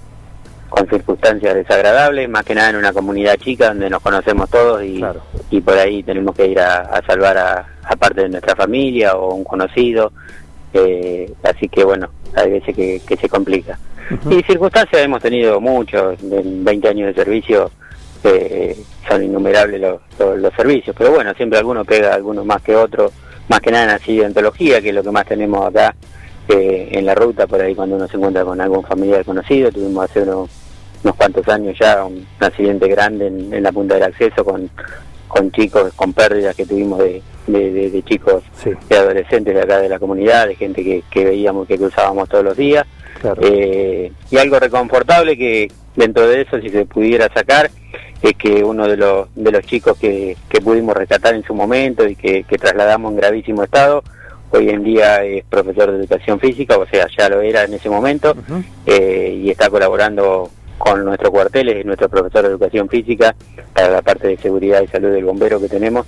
con 0.69 0.89
circunstancias 0.89 1.55
desagradables, 1.55 2.29
más 2.29 2.45
que 2.45 2.55
nada 2.55 2.71
en 2.71 2.77
una 2.77 2.93
comunidad 2.93 3.37
chica 3.37 3.69
donde 3.69 3.89
nos 3.89 4.03
conocemos 4.03 4.51
todos 4.51 4.83
y, 4.83 5.03
y 5.51 5.61
por 5.61 5.79
ahí 5.79 6.03
tenemos 6.03 6.35
que 6.35 6.47
ir 6.47 6.61
a, 6.61 7.01
salvar 7.07 7.39
a, 7.39 7.67
parte 7.97 8.23
de 8.23 8.29
nuestra 8.29 8.55
familia 8.55 9.15
o 9.15 9.35
un 9.35 9.45
conocido, 9.45 10.13
eh, 10.73 11.33
así 11.43 11.69
que 11.69 11.85
bueno, 11.85 12.11
hay 12.35 12.51
veces 12.51 12.75
que, 12.75 13.17
se 13.17 13.29
complica. 13.29 13.79
Y 14.31 14.43
circunstancias 14.43 15.03
hemos 15.03 15.23
tenido 15.23 15.61
muchos, 15.61 16.23
en 16.23 16.65
20 16.65 16.89
años 16.89 17.09
de 17.09 17.23
servicio 17.23 17.71
eh, 18.25 18.77
son 19.09 19.23
innumerables 19.23 19.81
los, 19.81 20.01
los, 20.39 20.55
servicios, 20.55 20.95
pero 20.99 21.13
bueno, 21.13 21.33
siempre 21.35 21.59
alguno 21.59 21.85
pega, 21.85 22.15
algunos 22.15 22.45
más 22.45 22.63
que 22.63 22.75
otro, 22.75 23.13
más 23.49 23.61
que 23.61 23.71
nada 23.71 23.85
en 23.85 23.91
accidentología, 23.91 24.81
que 24.81 24.89
es 24.89 24.95
lo 24.95 25.03
que 25.03 25.11
más 25.11 25.27
tenemos 25.27 25.67
acá 25.67 25.95
eh, 26.49 26.89
en 26.93 27.07
la 27.07 27.15
ruta, 27.15 27.47
por 27.47 27.61
ahí 27.61 27.75
cuando 27.75 27.97
uno 27.97 28.09
se 28.09 28.17
encuentra 28.17 28.45
con 28.45 28.61
algún 28.61 28.83
familiar 28.85 29.25
conocido, 29.25 29.71
tuvimos 29.71 30.11
hace 30.11 30.23
unos, 30.23 30.51
unos 31.05 31.17
cuantos 31.17 31.47
años 31.49 31.77
ya 31.79 32.05
un, 32.05 32.27
accidente 32.41 32.89
grande 32.89 33.27
en, 33.27 33.63
la 33.63 33.73
punta 33.73 33.95
del 33.95 34.05
acceso 34.05 34.45
con, 34.45 34.71
con 35.29 35.51
chicos, 35.53 35.93
con 35.95 36.13
pérdidas 36.13 36.57
que 36.57 36.67
tuvimos 36.67 36.99
de, 36.99 37.23
de, 37.53 38.03
chicos, 38.05 38.45
de 38.89 38.97
adolescentes 38.97 39.55
de 39.55 39.63
acá 39.63 39.81
de 39.81 39.89
la 39.89 39.99
comunidad, 39.99 40.47
de 40.47 40.55
gente 40.55 40.85
que, 40.85 41.03
que 41.11 41.25
veíamos 41.25 41.67
que 41.67 41.79
cruzábamos 41.79 42.29
todos 42.29 42.45
los 42.45 42.57
días. 42.57 42.87
Eh, 43.41 44.13
y 44.31 44.37
algo 44.37 44.59
reconfortable 44.59 45.37
que 45.37 45.71
dentro 45.97 46.29
de 46.29 46.43
eso, 46.43 46.61
si 46.61 46.69
se 46.69 46.85
pudiera 46.87 47.29
sacar, 47.35 47.71
es 48.23 48.33
que 48.35 48.63
uno 48.63 48.87
de 48.87 48.97
los, 48.97 49.29
de 49.35 49.53
los 49.53 49.65
chicos 49.65 49.97
que, 49.99 50.37
que 50.49 50.61
pudimos 50.61 50.97
rescatar 50.97 51.35
en 51.35 51.45
su 51.45 51.55
momento 51.55 52.07
y 52.07 52.15
que, 52.17 52.45
trasladamos 52.45 53.13
en 53.13 53.19
gravísimo 53.19 53.63
estado, 53.63 54.03
hoy 54.51 54.71
en 54.71 54.83
día 54.83 55.25
es 55.25 55.45
profesor 55.45 55.91
de 55.93 55.99
educación 55.99 56.41
física, 56.41 56.77
o 56.79 56.87
sea, 56.87 57.07
ya 57.17 57.29
lo 57.29 57.41
era 57.41 57.65
en 57.65 57.75
ese 57.75 57.89
momento, 57.89 58.35
eh, 58.87 59.41
y 59.43 59.51
está 59.51 59.71
colaborando 59.71 60.51
con 60.79 61.05
nuestro 61.05 61.31
cuartel, 61.31 61.69
es 61.69 61.85
nuestro 61.85 62.09
profesor 62.09 62.43
de 62.43 62.49
educación 62.49 62.89
física 62.89 63.35
para 63.75 63.91
la 63.91 64.03
parte 64.03 64.29
de 64.29 64.37
seguridad 64.37 64.83
y 64.83 64.89
salud 64.89 65.11
del 65.11 65.25
bombero 65.25 65.61
que 65.61 65.69
tenemos. 65.69 66.07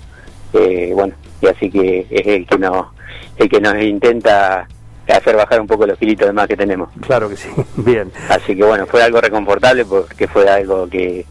Eh, 0.53 0.93
bueno, 0.95 1.15
y 1.41 1.47
así 1.47 1.71
que 1.71 2.07
es 2.11 2.27
el 2.27 2.47
que 2.47 2.59
nos, 2.59 2.87
el 3.37 3.49
que 3.49 3.61
nos 3.61 3.81
intenta 3.83 4.69
hacer 5.09 5.37
bajar 5.37 5.61
un 5.61 5.67
poco 5.67 5.87
los 5.87 5.99
kilitos 5.99 6.27
de 6.27 6.33
más 6.33 6.47
que 6.47 6.57
tenemos. 6.57 6.91
Claro 7.01 7.29
que 7.29 7.37
sí, 7.37 7.49
bien. 7.77 8.11
Así 8.29 8.57
que 8.57 8.65
bueno, 8.65 8.87
fue 8.87 9.03
algo 9.03 9.21
reconfortable 9.21 9.85
porque 9.85 10.29
fue 10.29 10.49
algo 10.49 10.89
que 10.89 11.25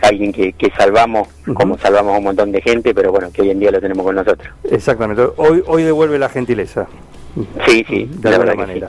alguien 0.00 0.32
que, 0.32 0.54
salvamos, 0.76 1.28
como 1.54 1.76
salvamos 1.76 2.14
a 2.14 2.18
un 2.18 2.24
montón 2.24 2.52
de 2.52 2.60
gente, 2.60 2.94
pero 2.94 3.10
bueno, 3.10 3.30
que 3.32 3.42
hoy 3.42 3.50
en 3.50 3.58
día 3.58 3.72
lo 3.72 3.80
tenemos 3.80 4.04
con 4.04 4.14
nosotros. 4.14 4.48
Exactamente, 4.64 5.22
hoy, 5.36 5.62
hoy 5.66 5.82
devuelve 5.82 6.18
la 6.18 6.28
gentileza. 6.28 6.86
Sí, 7.66 7.84
sí, 7.88 8.10
de 8.10 8.28
alguna 8.28 8.54
manera. 8.54 8.88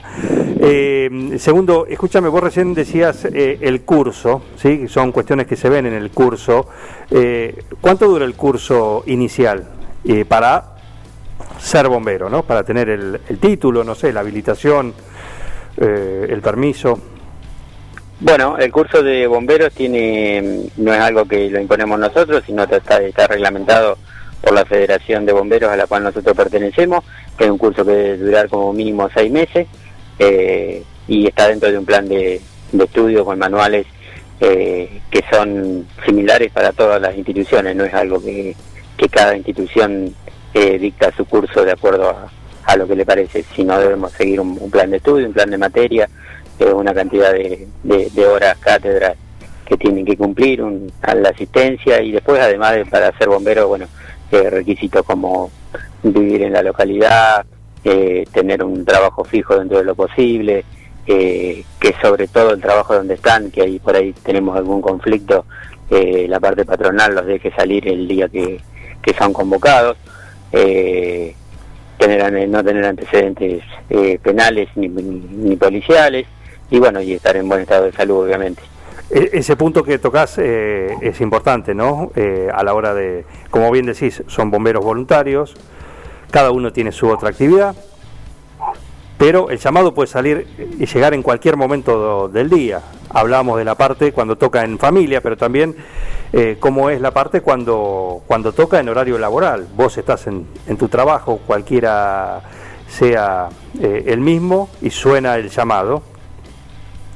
Eh, 0.60 1.36
segundo, 1.38 1.86
escúchame, 1.86 2.28
vos 2.28 2.42
recién 2.42 2.74
decías 2.74 3.24
eh, 3.26 3.58
el 3.60 3.82
curso, 3.82 4.42
¿sí? 4.56 4.88
Son 4.88 5.12
cuestiones 5.12 5.46
que 5.46 5.56
se 5.56 5.68
ven 5.68 5.86
en 5.86 5.94
el 5.94 6.10
curso. 6.10 6.68
Eh, 7.10 7.64
¿Cuánto 7.80 8.08
dura 8.08 8.24
el 8.24 8.34
curso 8.34 9.04
inicial 9.06 9.66
para 10.28 10.70
ser 11.58 11.88
bombero, 11.88 12.28
¿no? 12.28 12.42
Para 12.42 12.64
tener 12.64 12.88
el, 12.88 13.20
título, 13.40 13.84
no 13.84 13.94
sé, 13.94 14.12
la 14.12 14.20
habilitación, 14.20 14.94
eh, 15.76 16.26
el 16.28 16.40
permiso. 16.40 16.98
Bueno, 18.20 18.58
el 18.58 18.70
curso 18.70 19.02
de 19.02 19.26
bomberos 19.26 19.72
tiene 19.72 20.68
no 20.76 20.92
es 20.92 21.00
algo 21.00 21.24
que 21.24 21.48
lo 21.48 21.60
imponemos 21.60 21.98
nosotros, 21.98 22.42
sino 22.44 22.66
que 22.66 22.76
está, 22.76 22.98
está 22.98 23.26
reglamentado 23.26 23.96
por 24.42 24.52
la 24.52 24.64
Federación 24.64 25.24
de 25.24 25.32
Bomberos 25.32 25.70
a 25.70 25.76
la 25.76 25.86
cual 25.86 26.04
nosotros 26.04 26.36
pertenecemos, 26.36 27.04
que 27.36 27.44
es 27.44 27.50
un 27.50 27.58
curso 27.58 27.84
que 27.84 27.92
debe 27.92 28.16
durar 28.18 28.48
como 28.48 28.72
mínimo 28.72 29.08
seis 29.14 29.30
meses 29.30 29.66
eh, 30.18 30.82
y 31.08 31.26
está 31.26 31.48
dentro 31.48 31.70
de 31.70 31.78
un 31.78 31.84
plan 31.84 32.08
de, 32.08 32.40
de 32.72 32.84
estudio 32.84 33.24
con 33.24 33.38
manuales 33.38 33.86
eh, 34.40 35.00
que 35.10 35.22
son 35.30 35.86
similares 36.06 36.50
para 36.52 36.72
todas 36.72 37.00
las 37.00 37.16
instituciones, 37.16 37.76
no 37.76 37.84
es 37.84 37.92
algo 37.92 38.22
que, 38.22 38.54
que 39.00 39.08
cada 39.08 39.34
institución 39.34 40.14
eh, 40.52 40.78
dicta 40.78 41.10
su 41.16 41.24
curso 41.24 41.64
de 41.64 41.72
acuerdo 41.72 42.14
a, 42.66 42.76
lo 42.76 42.86
que 42.86 42.94
le 42.94 43.06
parece, 43.06 43.42
si 43.54 43.64
no 43.64 43.78
debemos 43.80 44.12
seguir 44.12 44.38
un, 44.40 44.70
plan 44.70 44.90
de 44.90 44.98
estudio, 44.98 45.26
un 45.26 45.32
plan 45.32 45.50
de 45.50 45.56
materia, 45.56 46.08
eh, 46.58 46.72
una 46.72 46.92
cantidad 46.92 47.32
de, 47.32 48.26
horas 48.26 48.58
cátedras 48.58 49.16
que 49.64 49.76
tienen 49.78 50.04
que 50.04 50.16
cumplir, 50.16 50.62
un, 50.62 50.92
la 51.02 51.30
asistencia 51.30 52.00
y 52.02 52.12
después 52.12 52.38
además 52.40 52.74
de, 52.74 52.84
para 52.84 53.16
ser 53.16 53.28
bombero, 53.28 53.68
bueno, 53.68 53.86
eh, 54.30 54.50
requisitos 54.50 55.04
como 55.04 55.50
vivir 56.02 56.42
en 56.42 56.52
la 56.52 56.62
localidad, 56.62 57.44
eh, 57.82 58.24
tener 58.32 58.62
un 58.62 58.84
trabajo 58.84 59.24
fijo 59.24 59.58
dentro 59.58 59.78
de 59.78 59.84
lo 59.84 59.94
posible, 59.94 60.64
que 61.06 61.64
sobre 62.00 62.28
todo 62.28 62.52
el 62.52 62.60
trabajo 62.60 62.94
donde 62.94 63.14
están, 63.14 63.50
que 63.50 63.62
ahí 63.62 63.80
por 63.80 63.96
ahí 63.96 64.12
tenemos 64.22 64.56
algún 64.56 64.80
conflicto, 64.80 65.44
la 65.90 66.38
parte 66.38 66.64
patronal 66.64 67.16
los 67.16 67.26
deje 67.26 67.50
salir 67.50 67.88
el 67.88 68.06
día 68.06 68.28
que, 68.28 68.60
que 69.02 69.14
son 69.14 69.32
convocados 69.32 69.96
eh, 70.52 71.34
tener, 72.00 72.48
no 72.48 72.64
tener 72.64 72.84
antecedentes 72.84 73.62
eh, 73.90 74.18
penales 74.22 74.68
ni, 74.74 75.56
policiales 75.56 76.26
y 76.70 76.78
bueno, 76.78 77.00
y 77.00 77.12
estar 77.12 77.36
en 77.36 77.48
buen 77.48 77.62
estado 77.62 77.84
de 77.84 77.92
salud, 77.92 78.24
obviamente. 78.24 78.62
E, 79.10 79.30
ese 79.34 79.56
punto 79.56 79.82
que 79.82 79.98
tocas 79.98 80.38
eh, 80.38 80.94
es 81.02 81.20
importante, 81.20 81.74
¿no? 81.74 82.12
Eh, 82.16 82.48
a 82.52 82.62
la 82.62 82.74
hora 82.74 82.94
de, 82.94 83.24
como 83.50 83.70
bien 83.70 83.86
decís, 83.86 84.22
son 84.28 84.50
bomberos 84.50 84.84
voluntarios, 84.84 85.54
cada 86.30 86.52
uno 86.52 86.72
tiene 86.72 86.92
su 86.92 87.08
otra 87.08 87.30
actividad, 87.30 87.74
pero 89.20 89.50
el 89.50 89.58
llamado 89.58 89.92
puede 89.92 90.06
salir 90.06 90.46
y 90.78 90.86
llegar 90.86 91.12
en 91.12 91.22
cualquier 91.22 91.54
momento 91.54 92.30
del 92.30 92.48
día. 92.48 92.80
Hablamos 93.10 93.58
de 93.58 93.66
la 93.66 93.74
parte 93.74 94.12
cuando 94.12 94.38
toca 94.38 94.64
en 94.64 94.78
familia, 94.78 95.20
pero 95.20 95.36
también 95.36 95.76
eh, 96.32 96.56
cómo 96.58 96.88
es 96.88 97.02
la 97.02 97.10
parte 97.10 97.42
cuando, 97.42 98.22
cuando 98.26 98.52
toca 98.52 98.80
en 98.80 98.88
horario 98.88 99.18
laboral. 99.18 99.68
Vos 99.76 99.98
estás 99.98 100.26
en, 100.26 100.46
en 100.66 100.78
tu 100.78 100.88
trabajo, 100.88 101.38
cualquiera 101.46 102.40
sea 102.88 103.50
eh, 103.78 104.04
el 104.06 104.20
mismo, 104.20 104.70
y 104.80 104.88
suena 104.88 105.36
el 105.36 105.50
llamado. 105.50 106.02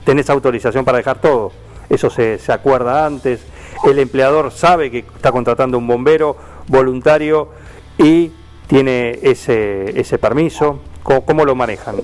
Tenés 0.05 0.29
autorización 0.29 0.85
para 0.85 0.99
dejar 0.99 1.23
todo. 1.23 1.53
Eso 1.89 2.11
se, 2.11 2.39
se 2.39 2.53
acuerda 2.53 3.07
antes. 3.07 3.41
El 3.83 3.99
empleador 3.99 4.51
sabe 4.51 4.91
que 4.91 4.99
está 4.99 5.33
contratando 5.33 5.79
un 5.79 5.87
bombero 5.87 6.37
voluntario 6.69 7.49
y 7.97 8.31
tiene 8.67 9.21
ese, 9.23 9.99
ese 9.99 10.19
permiso 10.19 10.81
¿Cómo, 11.05 11.45
lo 11.45 11.55
manejan? 11.55 11.97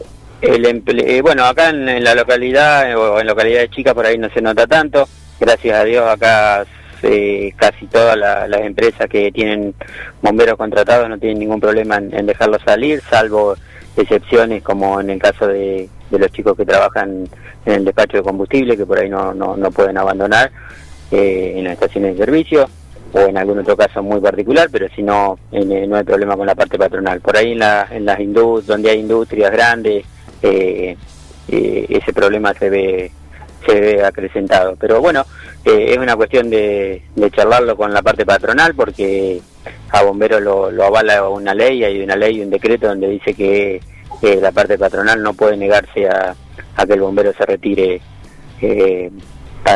El 0.42 0.66
eh, 0.66 1.22
bueno, 1.22 1.46
acá 1.46 1.70
en, 1.70 2.04
la 2.04 2.14
localidad 2.14 2.96
o 2.96 3.18
en 3.18 3.26
localidades 3.26 3.70
chicas 3.70 3.94
por 3.94 4.04
ahí 4.04 4.18
no 4.18 4.28
se 4.28 4.42
nota 4.42 4.66
tanto. 4.66 5.08
Gracias 5.40 5.78
a 5.78 5.84
Dios 5.84 6.06
acá 6.06 6.66
eh, 7.02 7.52
casi 7.56 7.86
todas 7.86 8.14
las 8.16 8.60
empresas 8.60 9.08
que 9.08 9.32
tienen 9.32 9.74
bomberos 10.20 10.58
contratados 10.58 11.08
no 11.08 11.18
tienen 11.18 11.38
ningún 11.38 11.60
problema 11.60 11.96
en, 11.96 12.26
dejarlos 12.26 12.60
salir, 12.62 13.02
salvo 13.08 13.56
excepciones 13.96 14.62
como 14.62 15.00
en 15.00 15.08
el 15.08 15.18
caso 15.18 15.46
de, 15.46 15.88
los 16.10 16.30
chicos 16.30 16.54
que 16.56 16.66
trabajan 16.66 17.26
en 17.64 17.72
el 17.72 17.84
despacho 17.86 18.18
de 18.18 18.22
combustible, 18.22 18.76
que 18.76 18.84
por 18.84 18.98
ahí 18.98 19.08
no, 19.08 19.32
no, 19.32 19.56
no 19.56 19.70
pueden 19.70 19.96
abandonar 19.96 20.52
eh, 21.10 21.54
en 21.56 21.64
las 21.64 21.72
estaciones 21.72 22.18
de 22.18 22.24
servicio 22.24 22.68
o 23.12 23.20
en 23.20 23.36
algún 23.36 23.58
otro 23.58 23.76
caso 23.76 24.02
muy 24.02 24.20
particular, 24.20 24.68
pero 24.70 24.88
si 24.94 25.02
no, 25.02 25.38
eh, 25.52 25.86
no 25.86 25.96
hay 25.96 26.04
problema 26.04 26.36
con 26.36 26.46
la 26.46 26.54
parte 26.54 26.78
patronal. 26.78 27.20
Por 27.20 27.36
ahí 27.36 27.52
en, 27.52 27.58
la, 27.58 27.88
en 27.90 28.04
las 28.04 28.20
industrias, 28.20 28.66
donde 28.66 28.90
hay 28.90 29.00
industrias 29.00 29.50
grandes, 29.50 30.04
eh, 30.42 30.96
eh, 31.48 31.86
ese 31.88 32.12
problema 32.12 32.54
se 32.54 32.70
ve 32.70 33.12
se 33.66 33.78
ve 33.78 34.02
acrecentado. 34.02 34.74
Pero 34.80 35.00
bueno, 35.02 35.24
es 35.64 35.98
una 35.98 36.16
cuestión 36.16 36.48
de, 36.48 37.02
de, 37.14 37.30
charlarlo 37.30 37.76
con 37.76 37.92
la 37.92 38.00
parte 38.00 38.24
patronal 38.24 38.74
porque 38.74 39.42
a 39.90 40.02
bomberos 40.02 40.40
lo, 40.40 40.70
lo, 40.70 40.84
avala 40.84 41.28
una 41.28 41.52
ley, 41.52 41.84
hay 41.84 42.02
una 42.02 42.16
ley 42.16 42.38
y 42.38 42.40
un 42.40 42.48
decreto 42.48 42.88
donde 42.88 43.08
dice 43.08 43.34
que 43.34 43.80
la 44.22 44.52
parte 44.52 44.78
patronal 44.78 45.22
no 45.22 45.34
puede 45.34 45.56
negarse 45.56 46.08
a, 46.08 46.34
que 46.86 46.92
el 46.94 47.00
bombero 47.00 47.32
se 47.34 47.44
retire 47.44 48.00
eh, 48.62 49.10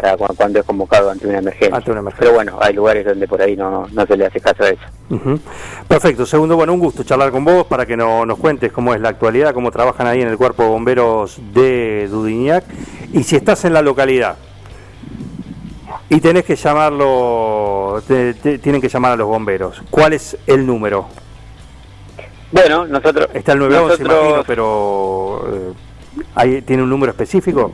para 0.00 0.16
cuando 0.16 0.58
es 0.58 0.64
convocado 0.64 1.10
ante 1.10 1.26
una, 1.26 1.38
emergencia. 1.38 1.82
Pero 2.18 2.32
bueno, 2.32 2.58
hay 2.60 2.74
lugares 2.74 3.04
donde 3.04 3.28
por 3.28 3.40
ahí 3.40 3.56
no, 3.56 3.86
no 3.92 4.06
se 4.06 4.16
le 4.16 4.26
hace 4.26 4.40
caso 4.40 4.64
a 4.64 4.68
eso. 4.70 4.82
Perfecto. 5.86 6.26
Segundo, 6.26 6.56
bueno, 6.56 6.72
un 6.72 6.80
gusto 6.80 7.04
charlar 7.04 7.30
con 7.30 7.44
vos 7.44 7.66
para 7.66 7.86
que 7.86 7.96
no, 7.96 8.26
nos 8.26 8.38
cuentes 8.38 8.72
cómo 8.72 8.94
es 8.94 9.00
la 9.00 9.10
actualidad, 9.10 9.54
cómo 9.54 9.70
trabajan 9.70 10.06
ahí 10.06 10.20
en 10.20 10.28
el 10.28 10.36
Cuerpo 10.36 10.64
de 10.64 10.68
Bomberos 10.70 11.38
de 11.52 12.08
Dudignac. 12.08 12.64
Y 13.12 13.22
si 13.22 13.36
estás 13.36 13.64
en 13.64 13.72
la 13.72 13.82
localidad 13.82 14.36
y 16.08 16.20
tenés 16.20 16.44
que 16.44 16.56
llamarlo, 16.56 18.02
tienen 18.06 18.80
que 18.80 18.88
llamar 18.88 19.12
a 19.12 19.16
los 19.16 19.28
bomberos, 19.28 19.82
¿cuál 19.90 20.12
es 20.12 20.36
el 20.46 20.66
número? 20.66 21.06
Bueno, 22.50 22.86
nosotros... 22.86 23.28
Está 23.32 23.52
el 23.52 23.58
911, 23.60 24.02
imagino, 24.02 24.44
pero... 24.46 25.74
Eh, 26.36 26.62
¿Tiene 26.62 26.82
un 26.82 26.90
número 26.90 27.10
específico? 27.10 27.72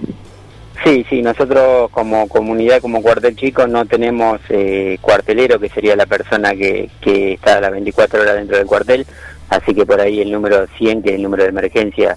Sí, 0.84 1.04
sí, 1.10 1.20
nosotros 1.20 1.90
como 1.90 2.26
comunidad, 2.26 2.80
como 2.80 3.02
cuartel 3.02 3.36
chico, 3.36 3.66
no 3.66 3.84
tenemos 3.84 4.40
eh, 4.48 4.96
cuartelero, 5.02 5.60
que 5.60 5.68
sería 5.68 5.94
la 5.94 6.06
persona 6.06 6.54
que, 6.54 6.88
que 7.02 7.34
está 7.34 7.58
a 7.58 7.60
las 7.60 7.70
24 7.70 8.22
horas 8.22 8.36
dentro 8.36 8.56
del 8.56 8.66
cuartel, 8.66 9.06
así 9.50 9.74
que 9.74 9.84
por 9.84 10.00
ahí 10.00 10.22
el 10.22 10.32
número 10.32 10.66
100, 10.78 11.02
que 11.02 11.10
es 11.10 11.16
el 11.16 11.22
número 11.22 11.42
de 11.42 11.50
emergencia 11.50 12.16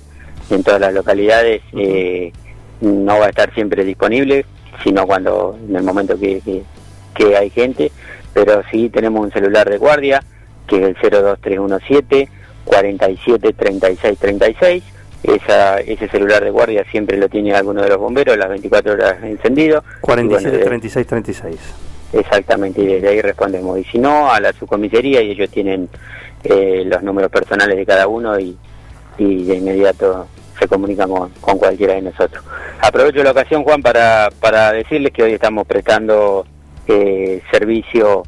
en 0.50 0.63
todas 0.63 0.79
las 0.79 0.93
localidades, 0.93 1.62
eh, 1.74 2.32
no 2.79 3.20
va 3.20 3.25
a 3.25 3.29
estar 3.29 3.53
siempre 3.53 3.84
disponible, 3.84 4.46
sino 4.82 5.05
cuando 5.05 5.58
en 5.67 5.75
el 5.75 5.84
momento 5.84 6.17
que, 6.17 6.39
que, 6.39 6.63
que 7.15 7.36
hay 7.36 7.50
gente, 7.50 7.91
pero 8.34 8.63
sí 8.72 8.89
tenemos 8.89 9.25
un 9.25 9.32
celular 9.32 9.70
de 9.70 9.77
guardia, 9.77 10.24
que 10.67 10.77
es 10.77 10.84
el 10.84 10.96
02317 11.12 12.29
47 12.63 13.53
36 13.53 14.20
36 14.20 14.84
esa, 15.24 15.80
ese 15.80 16.08
celular 16.10 16.44
de 16.44 16.50
guardia 16.50 16.84
siempre 16.92 17.18
lo 17.18 17.30
tiene 17.30 17.53
alguno 17.53 17.82
de 17.82 17.89
los 17.89 17.98
bomberos, 17.98 18.38
las 18.38 18.50
24 18.50 18.94
horas 18.94 19.24
encendido. 19.24 19.84
47, 20.01 20.58
36, 20.60 21.08
36. 21.08 21.56
Exactamente, 22.13 22.82
y 22.82 22.86
desde 22.86 23.08
ahí 23.08 23.22
respondemos. 23.22 23.80
Y 23.80 23.86
si 23.86 23.98
no, 23.98 24.32
a 24.32 24.39
la 24.39 24.53
subcomisaría 24.53 25.22
y 25.22 25.32
ellos 25.32 25.50
tienen 25.50 25.89
eh, 26.44 26.84
los 26.86 27.01
números 27.01 27.32
personales 27.32 27.75
de 27.75 27.86
cada 27.86 28.08
uno 28.08 28.38
y, 28.39 28.56
y 29.18 29.46
de 29.46 29.56
inmediato 29.56 30.27
se 30.60 30.68
comunican 30.68 31.10
con, 31.10 31.58
cualquiera 31.58 31.96
de 31.96 32.03
nosotros. 32.03 32.44
Aprovecho 32.82 33.24
la 33.24 33.32
ocasión, 33.32 33.63
Juan, 33.63 33.82
para, 33.82 34.30
para 34.39 34.74
decirles 34.74 35.12
que 35.13 35.24
hoy 35.24 35.34
estamos 35.34 35.65
prestando 35.65 36.46
eh, 36.88 37.42
servicio 37.50 38.24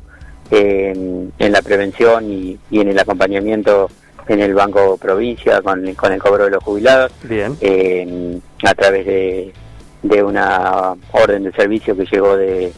en, 0.50 1.32
en 1.38 1.52
la 1.52 1.62
prevención 1.62 2.32
y, 2.32 2.58
y 2.72 2.80
en 2.80 2.88
el 2.88 2.98
acompañamiento 2.98 3.90
en 4.27 4.39
el 4.39 4.53
Banco 4.53 4.98
Provincia 4.98 5.62
con, 5.62 5.94
con 5.96 6.12
el 6.12 6.20
cobro 6.20 6.46
de 6.46 6.51
los 6.51 6.63
jubilados. 6.63 7.12
Bien. 7.24 7.55
Eh, 7.62 8.40
a 8.64 8.74
través 8.74 9.05
de, 9.05 9.53
de 10.01 10.24
una 10.24 10.96
orden 11.11 11.44
de 11.44 11.51
servicio 11.51 11.96
que 11.96 12.05
llegó 12.05 12.38
de, 12.38 12.72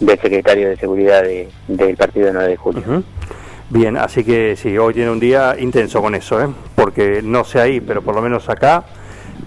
del 0.00 0.20
secretario 0.20 0.68
de 0.68 0.76
Seguridad 0.76 1.22
del 1.68 1.96
Partido 1.96 2.32
9 2.32 2.48
de 2.48 2.56
Julio. 2.56 3.02
Bien, 3.70 3.96
así 3.96 4.24
que 4.24 4.56
sí, 4.56 4.78
hoy 4.78 4.94
tiene 4.94 5.10
un 5.10 5.20
día 5.20 5.54
intenso 5.58 6.00
con 6.00 6.14
eso, 6.14 6.42
¿eh? 6.42 6.48
porque 6.74 7.20
no 7.22 7.44
sé 7.44 7.60
ahí, 7.60 7.80
pero 7.80 8.00
por 8.00 8.14
lo 8.14 8.22
menos 8.22 8.48
acá, 8.48 8.84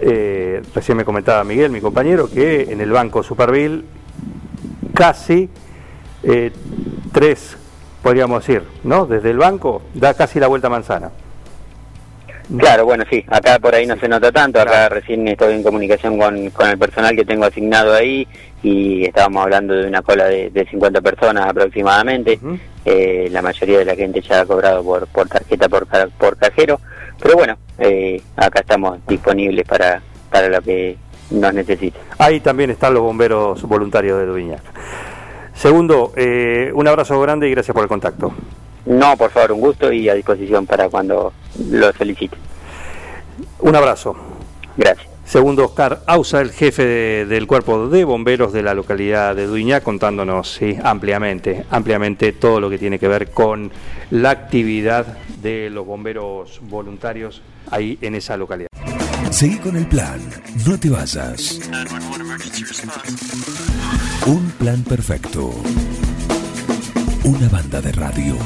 eh, 0.00 0.62
recién 0.74 0.96
me 0.96 1.04
comentaba 1.04 1.42
Miguel, 1.42 1.70
mi 1.70 1.80
compañero, 1.80 2.30
que 2.30 2.68
en 2.70 2.80
el 2.80 2.92
Banco 2.92 3.22
Superville 3.22 3.82
casi 4.94 5.50
eh, 6.22 6.52
tres, 7.12 7.56
podríamos 8.02 8.46
decir, 8.46 8.62
¿no? 8.84 9.06
Desde 9.06 9.30
el 9.30 9.38
banco 9.38 9.82
da 9.94 10.14
casi 10.14 10.38
la 10.38 10.46
vuelta 10.46 10.68
manzana. 10.68 11.10
Claro, 12.58 12.84
bueno, 12.84 13.04
sí, 13.08 13.24
acá 13.28 13.58
por 13.58 13.74
ahí 13.74 13.86
no 13.86 13.96
se 13.96 14.08
nota 14.08 14.30
tanto, 14.30 14.60
acá 14.60 14.88
recién 14.88 15.26
estoy 15.28 15.54
en 15.54 15.62
comunicación 15.62 16.18
con, 16.18 16.50
con 16.50 16.68
el 16.68 16.78
personal 16.78 17.16
que 17.16 17.24
tengo 17.24 17.44
asignado 17.44 17.94
ahí 17.94 18.26
y 18.62 19.04
estábamos 19.04 19.44
hablando 19.44 19.74
de 19.74 19.86
una 19.86 20.02
cola 20.02 20.26
de, 20.26 20.50
de 20.50 20.66
50 20.66 21.00
personas 21.00 21.46
aproximadamente, 21.48 22.38
eh, 22.84 23.28
la 23.30 23.42
mayoría 23.42 23.78
de 23.78 23.84
la 23.84 23.94
gente 23.94 24.20
ya 24.20 24.40
ha 24.40 24.46
cobrado 24.46 24.84
por, 24.84 25.06
por 25.06 25.28
tarjeta, 25.28 25.68
por, 25.68 25.86
por 26.18 26.36
cajero, 26.36 26.80
pero 27.20 27.36
bueno, 27.36 27.56
eh, 27.78 28.20
acá 28.36 28.60
estamos 28.60 28.98
disponibles 29.06 29.66
para, 29.66 30.02
para 30.30 30.48
lo 30.48 30.60
que 30.60 30.96
nos 31.30 31.54
necesite. 31.54 31.98
Ahí 32.18 32.40
también 32.40 32.70
están 32.70 32.92
los 32.92 33.02
bomberos 33.02 33.62
voluntarios 33.62 34.18
de 34.18 34.26
Duviñac. 34.26 34.62
Segundo, 35.54 36.12
eh, 36.16 36.70
un 36.74 36.86
abrazo 36.86 37.20
grande 37.20 37.48
y 37.48 37.52
gracias 37.52 37.74
por 37.74 37.82
el 37.82 37.88
contacto. 37.88 38.34
No, 38.86 39.16
por 39.16 39.30
favor, 39.30 39.52
un 39.52 39.60
gusto 39.60 39.92
y 39.92 40.08
a 40.08 40.14
disposición 40.14 40.66
para 40.66 40.88
cuando 40.88 41.32
lo 41.70 41.92
solicite. 41.92 42.36
Un 43.60 43.76
abrazo. 43.76 44.16
Gracias. 44.76 45.12
Segundo, 45.24 45.64
Oscar 45.64 46.02
Ausa, 46.06 46.40
el 46.40 46.50
jefe 46.50 47.24
del 47.24 47.46
cuerpo 47.46 47.88
de 47.88 48.04
bomberos 48.04 48.52
de 48.52 48.62
la 48.62 48.74
localidad 48.74 49.34
de 49.36 49.46
Duiñá, 49.46 49.80
contándonos 49.80 50.52
sí, 50.52 50.76
ampliamente, 50.82 51.64
ampliamente 51.70 52.32
todo 52.32 52.60
lo 52.60 52.68
que 52.68 52.76
tiene 52.76 52.98
que 52.98 53.08
ver 53.08 53.30
con 53.30 53.70
la 54.10 54.30
actividad 54.30 55.06
de 55.40 55.70
los 55.70 55.86
bomberos 55.86 56.60
voluntarios 56.62 57.40
ahí 57.70 57.98
en 58.02 58.16
esa 58.16 58.36
localidad. 58.36 58.68
Seguí 59.30 59.56
con 59.56 59.76
el 59.76 59.86
plan, 59.86 60.20
no 60.66 60.78
te 60.78 60.90
vayas. 60.90 61.60
Un 64.26 64.50
plan 64.58 64.82
perfecto. 64.82 65.50
Una 67.24 67.48
banda 67.48 67.80
de 67.80 67.92
radio. 67.92 68.36